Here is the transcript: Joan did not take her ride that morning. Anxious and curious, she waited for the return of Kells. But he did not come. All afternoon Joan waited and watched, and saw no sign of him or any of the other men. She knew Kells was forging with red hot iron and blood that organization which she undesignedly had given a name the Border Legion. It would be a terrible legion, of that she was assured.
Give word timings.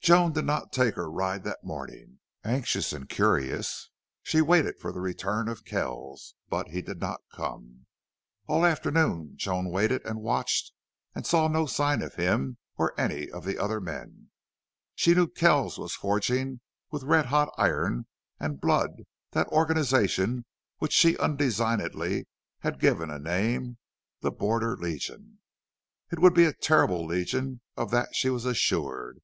Joan 0.00 0.32
did 0.32 0.44
not 0.44 0.72
take 0.72 0.96
her 0.96 1.08
ride 1.08 1.44
that 1.44 1.62
morning. 1.62 2.18
Anxious 2.42 2.92
and 2.92 3.08
curious, 3.08 3.90
she 4.24 4.40
waited 4.42 4.80
for 4.80 4.90
the 4.90 4.98
return 4.98 5.46
of 5.46 5.64
Kells. 5.64 6.34
But 6.48 6.70
he 6.70 6.82
did 6.82 7.00
not 7.00 7.20
come. 7.32 7.86
All 8.48 8.66
afternoon 8.66 9.34
Joan 9.36 9.70
waited 9.70 10.04
and 10.04 10.20
watched, 10.20 10.72
and 11.14 11.24
saw 11.24 11.46
no 11.46 11.64
sign 11.66 12.02
of 12.02 12.16
him 12.16 12.58
or 12.76 12.92
any 13.00 13.30
of 13.30 13.44
the 13.44 13.56
other 13.56 13.80
men. 13.80 14.30
She 14.96 15.14
knew 15.14 15.28
Kells 15.28 15.78
was 15.78 15.94
forging 15.94 16.58
with 16.90 17.04
red 17.04 17.26
hot 17.26 17.48
iron 17.56 18.06
and 18.40 18.60
blood 18.60 18.90
that 19.30 19.46
organization 19.46 20.44
which 20.78 20.92
she 20.92 21.16
undesignedly 21.18 22.26
had 22.62 22.80
given 22.80 23.10
a 23.12 23.18
name 23.20 23.78
the 24.22 24.32
Border 24.32 24.76
Legion. 24.76 25.38
It 26.10 26.18
would 26.18 26.34
be 26.34 26.46
a 26.46 26.52
terrible 26.52 27.06
legion, 27.06 27.60
of 27.76 27.92
that 27.92 28.16
she 28.16 28.28
was 28.28 28.44
assured. 28.44 29.20